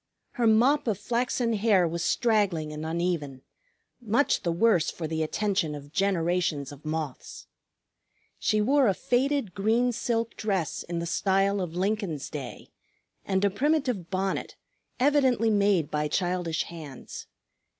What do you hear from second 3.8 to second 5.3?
much the worse for the